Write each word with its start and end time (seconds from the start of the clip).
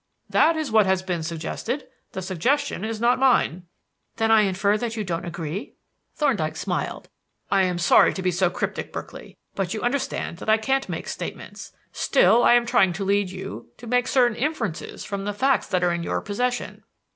"That 0.31 0.57
is 0.57 0.71
what 0.71 0.87
has 0.87 1.03
been 1.03 1.21
suggested. 1.21 1.85
The 2.13 2.23
suggestion 2.23 2.83
is 2.83 2.99
not 2.99 3.19
mine." 3.19 3.67
"Then 4.15 4.31
I 4.31 4.41
infer 4.41 4.75
that 4.75 4.95
you 4.95 5.03
don't 5.03 5.25
agree?" 5.25 5.75
Thorndyke 6.15 6.55
smiled. 6.57 7.07
"I 7.51 7.65
am 7.65 7.77
sorry 7.77 8.11
to 8.15 8.23
be 8.23 8.31
so 8.31 8.49
cryptic, 8.49 8.91
Berkeley, 8.91 9.37
but 9.53 9.75
you 9.75 9.81
understand 9.83 10.37
that 10.39 10.49
I 10.49 10.57
can't 10.57 10.89
make 10.89 11.07
statements. 11.07 11.73
Still, 11.91 12.43
I 12.43 12.55
am 12.55 12.65
trying 12.65 12.93
to 12.93 13.05
lead 13.05 13.29
you 13.29 13.69
to 13.77 13.85
make 13.85 14.07
certain 14.07 14.37
inferences 14.37 15.05
from 15.05 15.25
the 15.25 15.33
facts 15.33 15.67
that 15.67 15.83
are 15.83 15.93
in 15.93 16.01
your 16.01 16.19
possession." 16.21 16.83